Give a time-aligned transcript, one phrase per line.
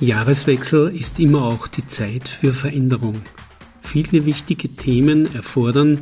[0.00, 3.22] Jahreswechsel ist immer auch die Zeit für Veränderung.
[3.80, 6.00] Viele wichtige Themen erfordern,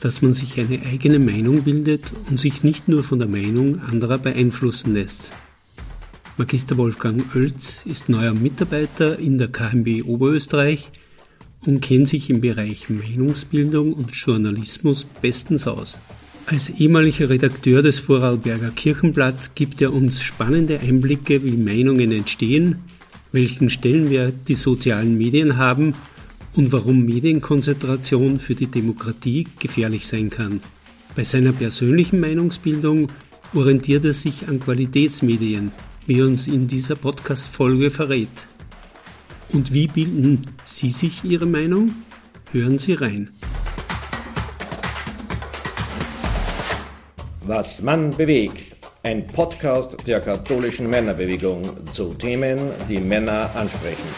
[0.00, 4.16] dass man sich eine eigene Meinung bildet und sich nicht nur von der Meinung anderer
[4.16, 5.32] beeinflussen lässt.
[6.38, 10.90] Magister Wolfgang Oelz ist neuer Mitarbeiter in der KMB Oberösterreich
[11.60, 15.98] und kennt sich im Bereich Meinungsbildung und Journalismus bestens aus.
[16.46, 22.82] Als ehemaliger Redakteur des Vorarlberger Kirchenblatt gibt er uns spannende Einblicke, wie Meinungen entstehen,
[23.34, 25.94] welchen Stellenwert die sozialen Medien haben
[26.54, 30.60] und warum Medienkonzentration für die Demokratie gefährlich sein kann.
[31.16, 33.08] Bei seiner persönlichen Meinungsbildung
[33.52, 35.72] orientiert er sich an Qualitätsmedien,
[36.06, 38.46] wie uns in dieser Podcast-Folge verrät.
[39.52, 41.90] Und wie bilden Sie sich Ihre Meinung?
[42.52, 43.30] Hören Sie rein.
[47.46, 48.73] Was Mann bewegt.
[49.06, 54.08] Ein Podcast der katholischen Männerbewegung zu Themen, die Männer ansprechen.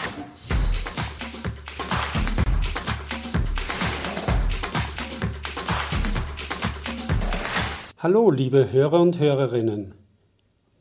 [7.97, 9.93] Hallo, liebe Hörer und Hörerinnen.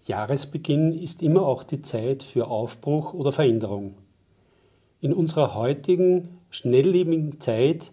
[0.05, 3.97] Jahresbeginn ist immer auch die Zeit für Aufbruch oder Veränderung.
[5.01, 7.91] In unserer heutigen, schnelllebigen Zeit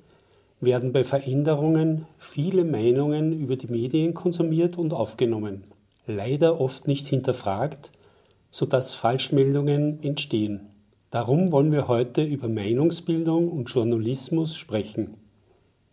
[0.62, 5.64] werden bei Veränderungen viele Meinungen über die Medien konsumiert und aufgenommen
[6.06, 7.92] leider oft nicht hinterfragt,
[8.52, 10.70] sodass Falschmeldungen entstehen.
[11.12, 15.18] Darum wollen wir heute über Meinungsbildung und Journalismus sprechen.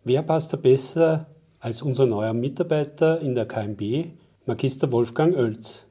[0.03, 1.27] Wer passt da besser
[1.59, 4.07] als unser neuer Mitarbeiter in der KMB,
[4.47, 5.85] Magister Wolfgang Oelz?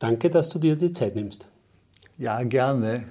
[0.00, 1.46] Danke, dass du dir die Zeit nimmst.
[2.18, 3.04] Ja, gerne.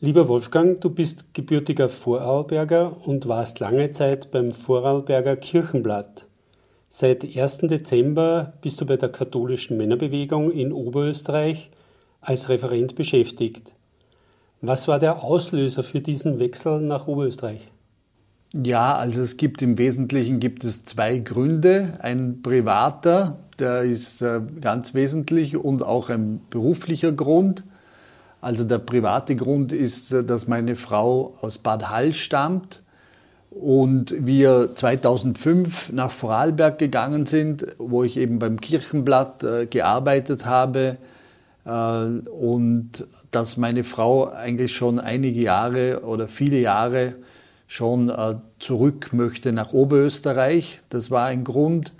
[0.00, 6.24] Lieber Wolfgang, du bist gebürtiger Vorarlberger und warst lange Zeit beim Vorarlberger Kirchenblatt.
[6.92, 7.58] Seit 1.
[7.58, 11.70] Dezember bist du bei der katholischen Männerbewegung in Oberösterreich
[12.20, 13.74] als Referent beschäftigt.
[14.60, 17.68] Was war der Auslöser für diesen Wechsel nach Oberösterreich?
[18.52, 21.96] Ja, also es gibt im Wesentlichen gibt es zwei Gründe.
[22.00, 27.62] Ein privater, der ist äh, ganz wesentlich und auch ein beruflicher Grund.
[28.40, 32.82] Also der private Grund ist, äh, dass meine Frau aus Bad Hall stammt
[33.50, 40.98] und wir 2005 nach Vorarlberg gegangen sind, wo ich eben beim Kirchenblatt äh, gearbeitet habe
[41.64, 47.14] äh, und dass meine Frau eigentlich schon einige Jahre oder viele Jahre
[47.66, 50.80] schon äh, zurück möchte nach Oberösterreich.
[50.88, 51.94] Das war ein Grund.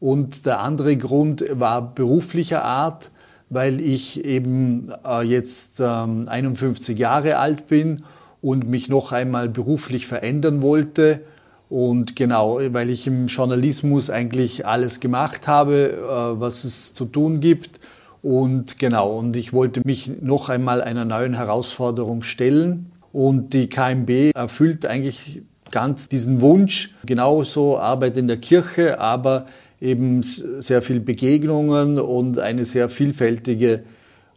[0.00, 3.10] Und der andere Grund war beruflicher Art,
[3.50, 8.02] weil ich eben äh, jetzt 51 ähm, Jahre alt bin
[8.42, 11.20] und mich noch einmal beruflich verändern wollte.
[11.68, 17.40] Und genau, weil ich im Journalismus eigentlich alles gemacht habe, äh, was es zu tun
[17.40, 17.78] gibt.
[18.22, 22.90] Und genau, und ich wollte mich noch einmal einer neuen Herausforderung stellen.
[23.12, 26.90] Und die KMB erfüllt eigentlich ganz diesen Wunsch.
[27.04, 29.46] Genauso Arbeit in der Kirche, aber
[29.80, 33.82] eben sehr viel Begegnungen und eine sehr vielfältige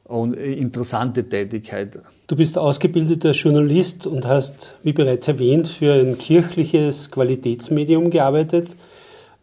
[0.03, 1.99] und interessante Tätigkeit.
[2.27, 8.77] Du bist ausgebildeter Journalist und hast, wie bereits erwähnt, für ein kirchliches Qualitätsmedium gearbeitet.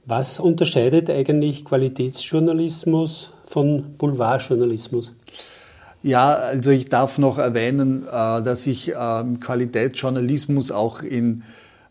[0.06, 5.12] Was unterscheidet eigentlich Qualitätsjournalismus von Boulevardjournalismus?
[6.02, 11.42] Ja, also ich darf noch erwähnen, äh, dass ich äh, im Qualitätsjournalismus auch in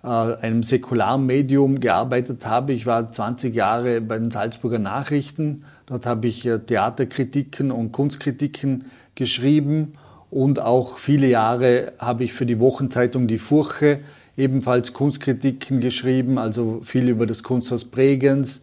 [0.04, 2.74] äh, einem säkularen Medium gearbeitet habe.
[2.74, 5.64] Ich war 20 Jahre bei den Salzburger Nachrichten.
[5.90, 8.86] Dort habe ich Theaterkritiken und Kunstkritiken
[9.16, 9.94] geschrieben
[10.30, 14.02] und auch viele Jahre habe ich für die Wochenzeitung Die Furche
[14.38, 18.62] ebenfalls Kunstkritiken geschrieben, also viel über das Kunsthaus Bregenz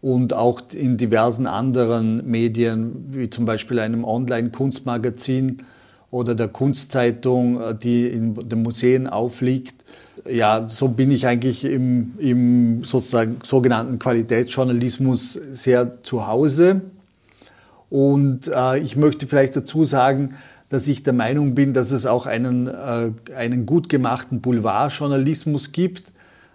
[0.00, 5.58] und auch in diversen anderen Medien, wie zum Beispiel einem Online-Kunstmagazin
[6.12, 9.74] oder der Kunstzeitung, die in den Museen aufliegt.
[10.30, 16.82] Ja, so bin ich eigentlich im, im sozusagen sogenannten Qualitätsjournalismus sehr zu Hause.
[17.90, 20.34] Und äh, ich möchte vielleicht dazu sagen,
[20.68, 26.04] dass ich der Meinung bin, dass es auch einen, äh, einen gut gemachten Boulevardjournalismus gibt,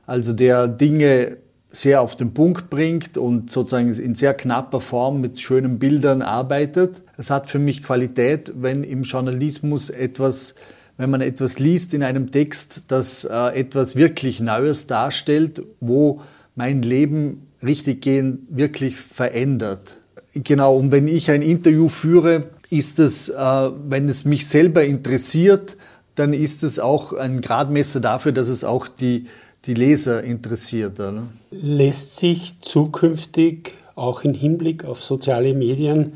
[0.05, 1.37] also der Dinge
[1.77, 7.03] sehr auf den Punkt bringt und sozusagen in sehr knapper Form mit schönen Bildern arbeitet.
[7.17, 10.55] Es hat für mich Qualität, wenn im Journalismus etwas,
[10.97, 16.21] wenn man etwas liest in einem Text, das äh, etwas wirklich Neues darstellt, wo
[16.55, 19.97] mein Leben richtiggehend wirklich verändert.
[20.33, 25.77] Genau, und wenn ich ein Interview führe, ist es, äh, wenn es mich selber interessiert,
[26.15, 29.27] dann ist es auch ein Gradmesser dafür, dass es auch die,
[29.67, 30.99] die Leser interessiert.
[30.99, 31.27] Oder?
[31.51, 36.13] Lässt sich zukünftig auch im Hinblick auf soziale Medien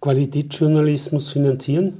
[0.00, 1.94] Qualitätsjournalismus finanzieren?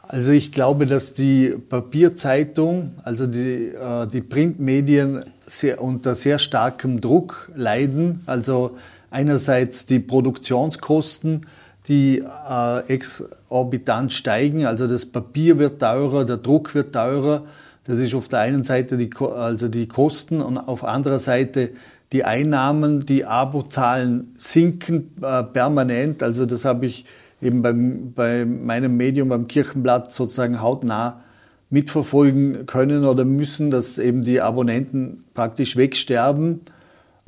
[0.00, 7.00] Also ich glaube, dass die Papierzeitung, also die, äh, die Printmedien sehr, unter sehr starkem
[7.00, 8.20] Druck leiden.
[8.26, 8.72] Also
[9.10, 11.46] einerseits die Produktionskosten,
[11.88, 14.66] die äh, exorbitant steigen.
[14.66, 17.44] Also das Papier wird teurer, der Druck wird teurer.
[17.84, 21.70] Das ist auf der einen Seite die, also die Kosten und auf anderer Seite
[22.12, 26.22] die Einnahmen, die Abozahlen sinken äh, permanent.
[26.22, 27.06] Also das habe ich
[27.40, 31.22] eben beim, bei meinem Medium, beim Kirchenblatt sozusagen hautnah
[31.70, 36.60] mitverfolgen können oder müssen, dass eben die Abonnenten praktisch wegsterben.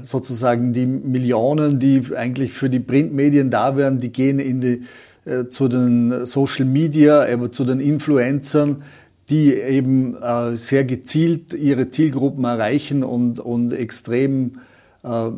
[0.00, 4.83] Sozusagen die Millionen, die eigentlich für die Printmedien da wären, die gehen in die,
[5.25, 8.83] äh, zu den Social Media, aber zu den Influencern,
[9.31, 14.61] die eben äh, sehr gezielt ihre Zielgruppen erreichen und, und extrem
[15.03, 15.31] äh,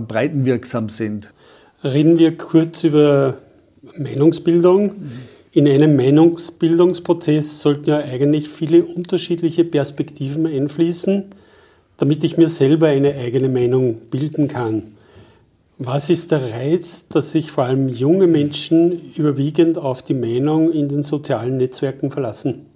[0.00, 1.32] breitenwirksam sind.
[1.82, 3.38] Reden wir kurz über
[3.96, 4.92] Meinungsbildung.
[5.52, 11.24] In einem Meinungsbildungsprozess sollten ja eigentlich viele unterschiedliche Perspektiven einfließen,
[11.96, 14.82] damit ich mir selber eine eigene Meinung bilden kann.
[15.78, 20.88] Was ist der Reiz, dass sich vor allem junge Menschen überwiegend auf die Meinung in
[20.88, 22.66] den sozialen Netzwerken verlassen?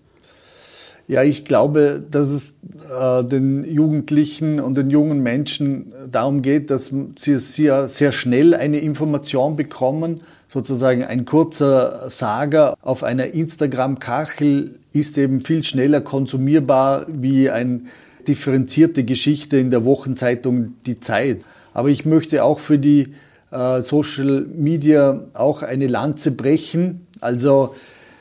[1.11, 2.55] Ja, ich glaube, dass es
[2.89, 8.79] äh, den Jugendlichen und den jungen Menschen darum geht, dass sie sehr, sehr schnell eine
[8.79, 10.21] Information bekommen.
[10.47, 17.81] Sozusagen ein kurzer Sager auf einer Instagram-Kachel ist eben viel schneller konsumierbar wie eine
[18.29, 21.39] differenzierte Geschichte in der Wochenzeitung Die Zeit.
[21.75, 23.09] Aber ich möchte auch für die
[23.51, 27.01] äh, Social Media auch eine Lanze brechen.
[27.21, 27.75] Also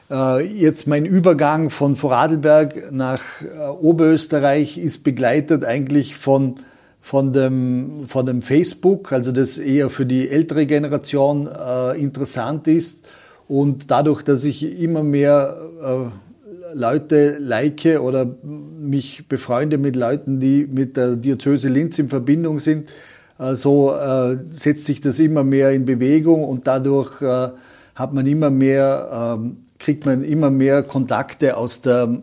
[0.09, 6.55] jetzt mein Übergang von Vorarlberg nach äh, Oberösterreich ist begleitet eigentlich von,
[6.99, 13.07] von, dem, von dem Facebook, also das eher für die ältere Generation äh, interessant ist.
[13.47, 20.67] Und dadurch, dass ich immer mehr äh, Leute like oder mich befreunde mit Leuten, die
[20.67, 22.89] mit der Diözese Linz in Verbindung sind,
[23.37, 28.49] äh, so äh, setzt sich das immer mehr in Bewegung und dadurch hat man immer
[28.49, 32.21] mehr ähm, kriegt man immer mehr Kontakte aus der,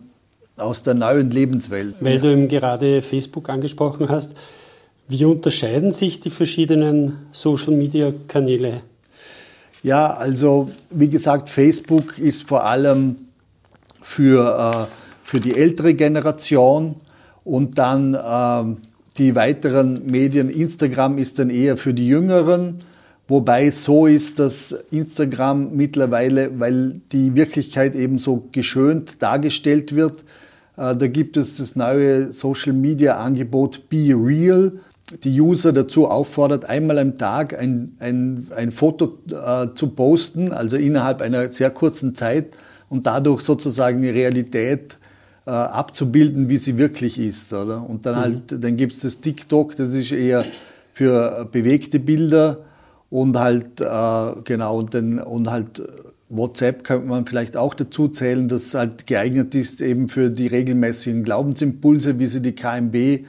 [0.56, 1.97] aus der neuen Lebenswelt.
[2.00, 4.35] Weil du eben gerade Facebook angesprochen hast,
[5.08, 8.82] wie unterscheiden sich die verschiedenen Social-Media-Kanäle?
[9.82, 13.17] Ja, also wie gesagt, Facebook ist vor allem
[14.03, 14.87] für, äh,
[15.23, 16.97] für die ältere Generation
[17.44, 18.76] und dann äh,
[19.19, 20.50] die weiteren Medien.
[20.50, 22.79] Instagram ist dann eher für die Jüngeren
[23.28, 30.25] Wobei es so ist, dass Instagram mittlerweile, weil die Wirklichkeit eben so geschönt dargestellt wird,
[30.76, 34.73] äh, da gibt es das neue Social Media Angebot Be Real.
[35.23, 40.76] Die User dazu auffordert, einmal am Tag ein, ein, ein Foto äh, zu posten, also
[40.76, 42.56] innerhalb einer sehr kurzen Zeit
[42.88, 44.99] und dadurch sozusagen die Realität
[45.46, 47.52] äh, abzubilden, wie sie wirklich ist.
[47.52, 47.88] Oder?
[47.88, 48.20] Und dann mhm.
[48.20, 50.44] halt, dann gibt es das TikTok, das ist eher
[50.93, 52.65] für bewegte Bilder
[53.11, 55.82] und halt, äh, genau, und, den, und halt
[56.29, 61.23] WhatsApp könnte man vielleicht auch dazu zählen, das halt geeignet ist eben für die regelmäßigen
[61.23, 63.25] Glaubensimpulse, wie sie die KMB äh,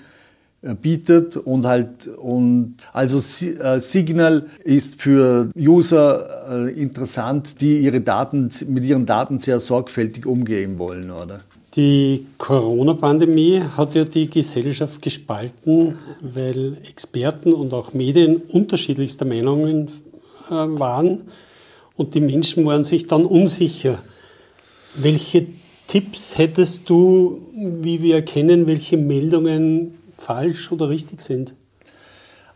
[0.81, 8.49] bietet und halt und also äh, Signal ist für User äh, interessant, die ihre Daten
[8.67, 11.41] mit ihren Daten sehr sorgfältig umgehen wollen, oder?
[11.77, 19.89] Die Corona-Pandemie hat ja die Gesellschaft gespalten, weil Experten und auch Medien unterschiedlichster Meinungen
[20.49, 21.21] äh, waren
[21.95, 23.99] und die Menschen waren sich dann unsicher.
[24.95, 25.45] Welche
[25.85, 31.53] Tipps hättest du, wie wir erkennen, welche Meldungen falsch oder richtig sind?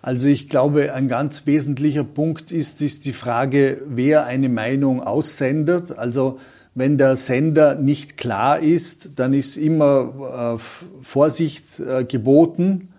[0.02, 5.92] Also ich glaube, ein ganz wesentlicher Punkt ist, ist die Frage, wer eine Meinung aussendet.
[5.92, 6.40] Also
[6.74, 12.90] wenn der Sender nicht klar ist, dann ist immer äh, Vorsicht äh, geboten.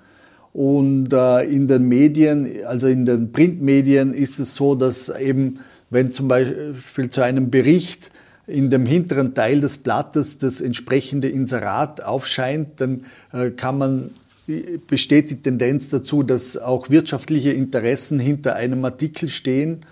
[0.53, 6.13] Und äh, in den Medien, also in den Printmedien ist es so, dass eben, wenn
[6.13, 8.11] zum Beispiel zu einem Bericht
[8.47, 13.05] in dem hinteren Teil des Blattes das entsprechende Inserat aufscheint, dann
[13.57, 14.11] kann man
[14.89, 19.87] besteht die Tendenz dazu, dass auch wirtschaftliche Interessen hinter einem Artikel stehen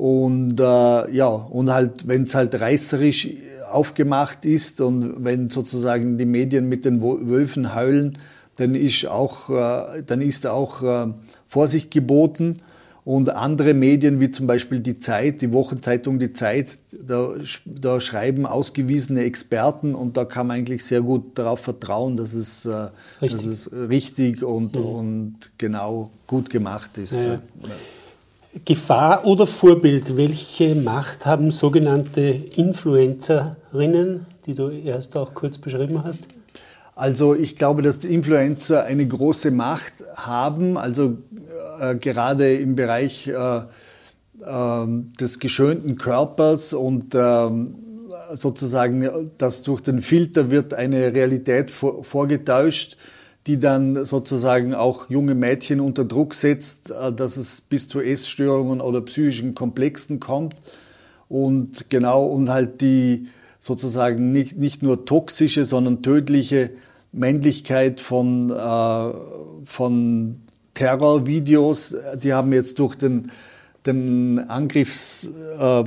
[0.00, 3.28] und äh, ja, und halt, wenn es halt reißerisch
[3.70, 8.16] aufgemacht ist und wenn sozusagen die Medien mit den Wölfen heulen,
[8.56, 11.12] dann ist auch, äh, dann ist auch äh,
[11.46, 12.62] Vorsicht geboten.
[13.04, 17.34] Und andere Medien, wie zum Beispiel die Zeit, die Wochenzeitung Die Zeit, da,
[17.66, 22.64] da schreiben ausgewiesene Experten und da kann man eigentlich sehr gut darauf vertrauen, dass es,
[22.64, 22.88] äh,
[23.20, 24.82] dass es richtig und, mhm.
[24.82, 27.12] und genau gut gemacht ist.
[27.12, 27.40] Ja, ja.
[28.64, 36.22] Gefahr oder Vorbild, welche Macht haben sogenannte Influencerinnen, die du erst auch kurz beschrieben hast?
[36.96, 41.18] Also ich glaube, dass die Influencer eine große Macht haben, also
[41.80, 43.62] äh, gerade im Bereich äh, äh,
[45.20, 47.76] des geschönten Körpers und ähm,
[48.32, 52.96] sozusagen, dass durch den Filter wird eine Realität vor, vorgetäuscht
[53.50, 58.80] die dann sozusagen auch junge Mädchen unter Druck setzt, äh, dass es bis zu Essstörungen
[58.80, 60.60] oder psychischen Komplexen kommt.
[61.28, 63.26] Und genau, und halt die
[63.58, 66.70] sozusagen nicht, nicht nur toxische, sondern tödliche
[67.10, 69.12] Männlichkeit von, äh,
[69.64, 70.42] von
[70.74, 73.32] Terrorvideos, die haben jetzt durch den,
[73.84, 75.28] den Angriffs,
[75.58, 75.84] äh,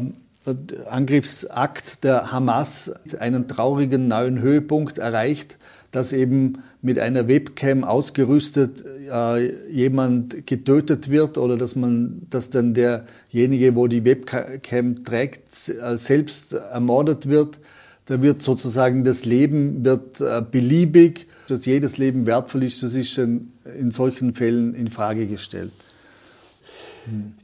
[0.90, 5.58] Angriffsakt der Hamas einen traurigen neuen Höhepunkt erreicht,
[5.94, 12.74] dass eben mit einer Webcam ausgerüstet äh, jemand getötet wird oder dass man, dass dann
[12.74, 17.60] derjenige, wo die Webcam trägt, äh, selbst ermordet wird.
[18.06, 23.18] Da wird sozusagen das Leben wird äh, beliebig, dass jedes Leben wertvoll ist, das ist
[23.20, 25.72] in, in solchen Fällen in Frage gestellt.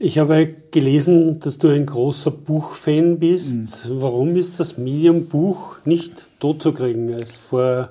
[0.00, 3.86] Ich habe gelesen, dass du ein großer Buchfan bist.
[3.88, 4.00] Mhm.
[4.00, 7.14] Warum ist das Medium Buch nicht totzukriegen?
[7.26, 7.90] Vor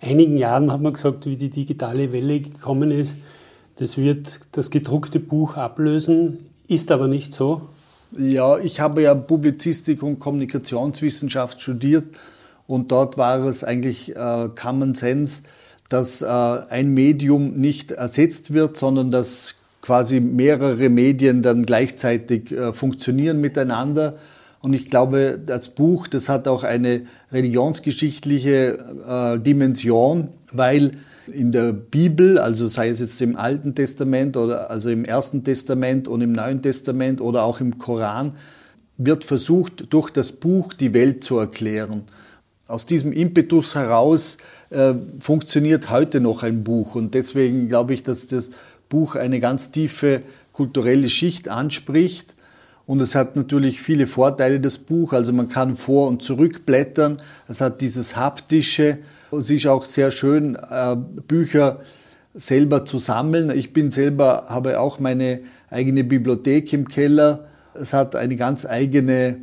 [0.00, 3.16] einigen Jahren hat man gesagt, wie die digitale Welle gekommen ist,
[3.76, 6.38] das wird das gedruckte Buch ablösen,
[6.68, 7.62] ist aber nicht so.
[8.16, 12.04] Ja, ich habe ja Publizistik und Kommunikationswissenschaft studiert
[12.66, 15.42] und dort war es eigentlich äh, Common Sense,
[15.88, 22.72] dass äh, ein Medium nicht ersetzt wird, sondern dass quasi mehrere Medien dann gleichzeitig äh,
[22.72, 24.16] funktionieren miteinander
[24.62, 27.02] und ich glaube, das Buch, das hat auch eine
[27.32, 30.92] religionsgeschichtliche äh, Dimension, weil
[31.32, 36.08] in der Bibel, also sei es jetzt im Alten Testament oder also im Ersten Testament
[36.08, 38.34] und im Neuen Testament oder auch im Koran,
[38.98, 42.02] wird versucht, durch das Buch die Welt zu erklären.
[42.66, 44.36] Aus diesem Impetus heraus
[44.68, 46.96] äh, funktioniert heute noch ein Buch.
[46.96, 48.50] Und deswegen glaube ich, dass das
[48.90, 50.20] Buch eine ganz tiefe
[50.52, 52.34] kulturelle Schicht anspricht
[52.90, 55.12] und es hat natürlich viele Vorteile, das Buch.
[55.12, 57.18] Also man kann vor- und zurückblättern.
[57.46, 58.98] Es hat dieses haptische.
[59.30, 60.96] Es ist auch sehr schön, äh,
[61.28, 61.82] Bücher
[62.34, 63.56] selber zu sammeln.
[63.56, 65.38] Ich bin selber, habe auch meine
[65.70, 67.46] eigene Bibliothek im Keller.
[67.74, 69.36] Es hat eine ganz eigene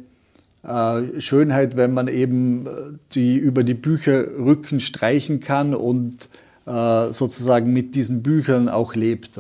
[0.64, 2.70] äh, Schönheit, wenn man eben äh,
[3.14, 6.28] die, über die Bücherrücken streichen kann und
[6.66, 9.40] sozusagen mit diesen Büchern auch lebt.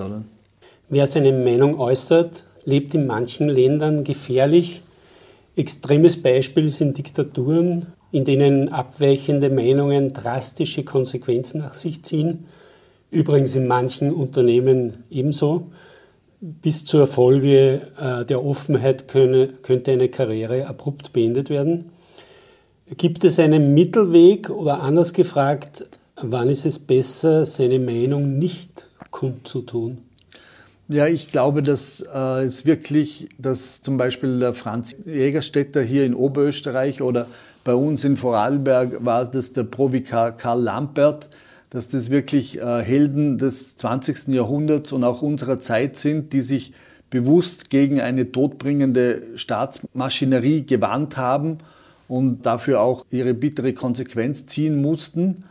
[0.87, 4.81] Wer seine Meinung äußert, lebt in manchen Ländern gefährlich.
[5.55, 12.45] Extremes Beispiel sind Diktaturen, in denen abweichende Meinungen drastische Konsequenzen nach sich ziehen.
[13.09, 15.67] Übrigens in manchen Unternehmen ebenso.
[16.41, 21.89] Bis zur Folge äh, der Offenheit könne, könnte eine Karriere abrupt beendet werden.
[22.97, 25.85] Gibt es einen Mittelweg oder anders gefragt,
[26.21, 30.06] wann ist es besser, seine Meinung nicht kundzutun?
[30.89, 36.13] Ja, ich glaube, dass äh, es wirklich, dass zum Beispiel der Franz Jägerstätter hier in
[36.13, 37.27] Oberösterreich oder
[37.65, 41.29] bei uns in Vorarlberg war das der Provikar Karl Lampert,
[41.69, 44.29] dass das wirklich äh, Helden des 20.
[44.29, 46.71] Jahrhunderts und auch unserer Zeit sind, die sich
[47.09, 51.57] bewusst gegen eine todbringende Staatsmaschinerie gewandt haben
[52.07, 55.43] und dafür auch ihre bittere Konsequenz ziehen mussten.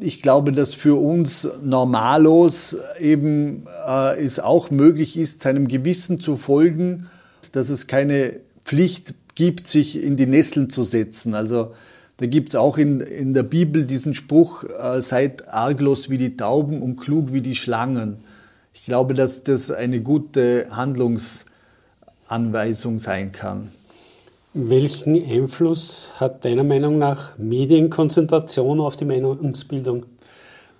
[0.00, 6.36] Ich glaube, dass für uns Normalos eben äh, es auch möglich ist, seinem Gewissen zu
[6.36, 7.08] folgen,
[7.50, 11.34] dass es keine Pflicht gibt, sich in die Nesseln zu setzen.
[11.34, 11.74] Also
[12.18, 16.36] da gibt es auch in, in der Bibel diesen Spruch, äh, seid arglos wie die
[16.36, 18.18] Tauben und klug wie die Schlangen.
[18.74, 23.72] Ich glaube, dass das eine gute Handlungsanweisung sein kann.
[24.60, 30.06] Welchen Einfluss hat deiner Meinung nach Medienkonzentration auf die Meinungsbildung?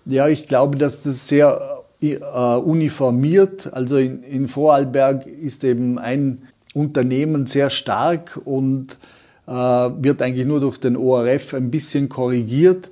[0.05, 2.17] Ja, ich glaube, dass das sehr äh,
[2.57, 3.73] uniformiert.
[3.73, 6.43] Also in, in, Vorarlberg ist eben ein
[6.75, 8.99] Unternehmen sehr stark und
[9.47, 12.91] äh, wird eigentlich nur durch den ORF ein bisschen korrigiert.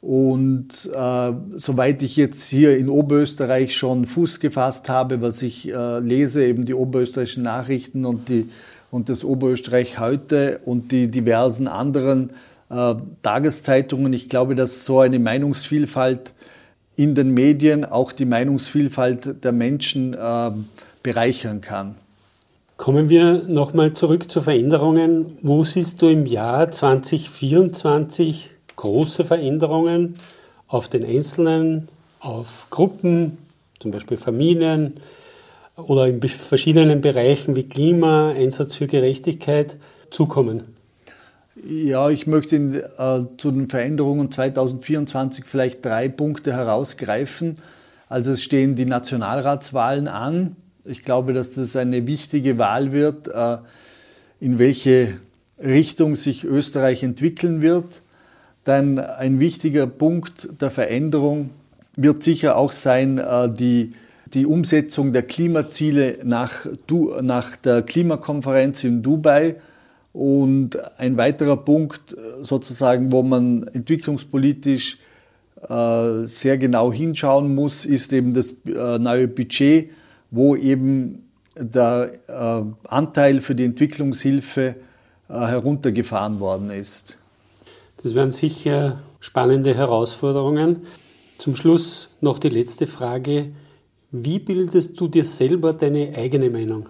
[0.00, 5.98] Und äh, soweit ich jetzt hier in Oberösterreich schon Fuß gefasst habe, was ich äh,
[5.98, 8.48] lese, eben die oberösterreichischen Nachrichten und die
[8.94, 12.30] und das Oberösterreich heute und die diversen anderen
[12.70, 14.12] äh, Tageszeitungen.
[14.12, 16.32] Ich glaube, dass so eine Meinungsvielfalt
[16.94, 20.50] in den Medien auch die Meinungsvielfalt der Menschen äh,
[21.02, 21.96] bereichern kann.
[22.76, 25.38] Kommen wir nochmal zurück zu Veränderungen.
[25.42, 30.14] Wo siehst du im Jahr 2024 große Veränderungen
[30.68, 31.88] auf den Einzelnen,
[32.20, 33.38] auf Gruppen,
[33.80, 34.94] zum Beispiel Familien,
[35.76, 39.78] oder in verschiedenen Bereichen wie Klima, Einsatz für Gerechtigkeit
[40.10, 40.64] zukommen?
[41.66, 47.56] Ja, ich möchte in, äh, zu den Veränderungen 2024 vielleicht drei Punkte herausgreifen.
[48.08, 50.56] Also es stehen die Nationalratswahlen an.
[50.84, 53.58] Ich glaube, dass das eine wichtige Wahl wird, äh,
[54.40, 55.14] in welche
[55.58, 58.02] Richtung sich Österreich entwickeln wird.
[58.64, 61.50] Dann ein wichtiger Punkt der Veränderung
[61.96, 63.94] wird sicher auch sein, äh, die,
[64.32, 66.66] die Umsetzung der Klimaziele nach,
[67.22, 69.56] nach der Klimakonferenz in Dubai.
[70.12, 74.98] Und ein weiterer Punkt sozusagen, wo man entwicklungspolitisch
[75.68, 79.90] äh, sehr genau hinschauen muss, ist eben das äh, neue Budget,
[80.30, 81.24] wo eben
[81.56, 82.12] der
[82.88, 84.74] Anteil für die Entwicklungshilfe
[85.28, 87.16] heruntergefahren worden ist.
[88.02, 90.82] Das wären sicher spannende Herausforderungen.
[91.38, 93.48] Zum Schluss noch die letzte Frage.
[94.16, 96.88] Wie bildest du dir selber deine eigene Meinung?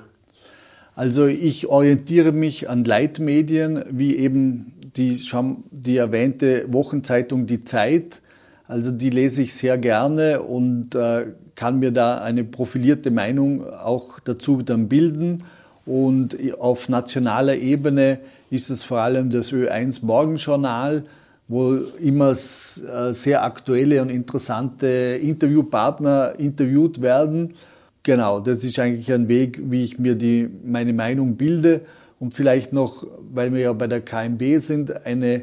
[0.95, 8.21] Also ich orientiere mich an Leitmedien wie eben die, schon die erwähnte Wochenzeitung Die Zeit.
[8.69, 14.21] Also die lese ich sehr gerne und äh, kann mir da eine profilierte Meinung auch
[14.21, 15.45] dazu dann bilden.
[15.87, 18.19] Und auf nationaler Ebene
[18.51, 21.05] ist es vor allem das Ö1 Morgenjournal,
[21.49, 27.55] wo immer äh, sehr aktuelle und interessante Interviewpartner interviewt werden.
[28.03, 31.83] Genau, das ist eigentlich ein Weg, wie ich mir die, meine Meinung bilde.
[32.21, 35.43] Und vielleicht noch, weil wir ja bei der KMB sind, eine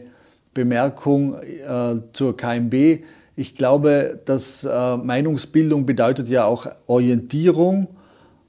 [0.53, 3.03] Bemerkung äh, zur KMB.
[3.36, 7.88] Ich glaube, dass äh, Meinungsbildung bedeutet ja auch Orientierung.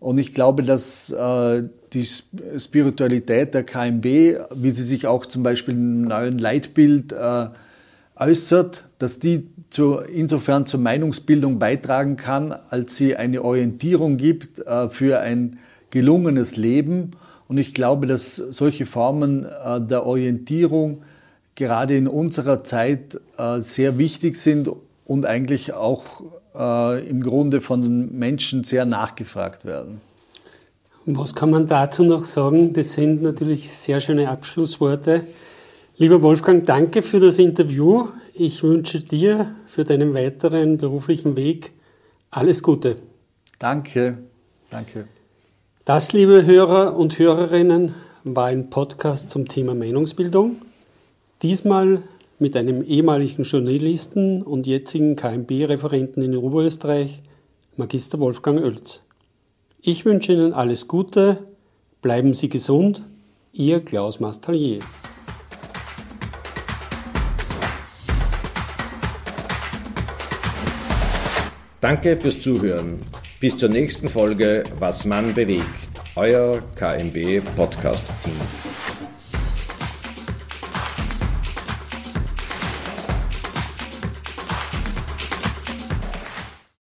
[0.02, 2.04] Und ich glaube, dass äh, die
[2.58, 4.04] Spiritualität der KMB,
[4.52, 7.46] wie sie sich auch zum Beispiel im neuen Leitbild äh,
[8.16, 14.90] äußert, dass die zu, insofern zur Meinungsbildung beitragen kann, als sie eine Orientierung gibt äh,
[14.90, 17.12] für ein gelungenes Leben.
[17.46, 21.02] Und ich glaube, dass solche Formen der Orientierung
[21.54, 23.20] gerade in unserer Zeit
[23.58, 24.70] sehr wichtig sind
[25.04, 26.22] und eigentlich auch
[26.54, 30.00] äh, im Grunde von den Menschen sehr nachgefragt werden.
[31.04, 32.72] Was kann man dazu noch sagen?
[32.72, 35.24] Das sind natürlich sehr schöne Abschlussworte.
[35.96, 38.08] Lieber Wolfgang, danke für das Interview.
[38.34, 41.72] Ich wünsche dir für deinen weiteren beruflichen Weg
[42.30, 42.96] alles Gute.
[43.58, 44.18] Danke,
[44.70, 45.06] danke.
[45.84, 50.56] Das, liebe Hörer und Hörerinnen, war ein Podcast zum Thema Meinungsbildung.
[51.42, 52.02] Diesmal
[52.42, 57.22] mit einem ehemaligen Journalisten und jetzigen KMB-Referenten in Oberösterreich,
[57.76, 59.04] Magister Wolfgang Oelz.
[59.80, 61.38] Ich wünsche Ihnen alles Gute,
[62.02, 63.00] bleiben Sie gesund,
[63.52, 64.80] Ihr Klaus Mastallier.
[71.80, 72.98] Danke fürs Zuhören.
[73.38, 75.64] Bis zur nächsten Folge Was man bewegt.
[76.16, 78.71] Euer KMB Podcast Team.